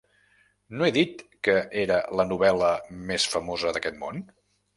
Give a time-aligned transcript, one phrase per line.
[0.79, 2.71] No he dit que era la novel·la
[3.11, 4.25] més famosa d'aquest món?